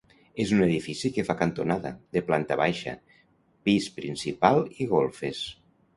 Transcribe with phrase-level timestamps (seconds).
[0.43, 2.95] És un edifici que fa cantonada, de planta baixa,
[3.69, 5.45] pis principal i golfes.